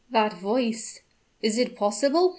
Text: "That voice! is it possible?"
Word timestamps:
"That 0.09 0.33
voice! 0.33 1.03
is 1.43 1.59
it 1.59 1.75
possible?" 1.75 2.29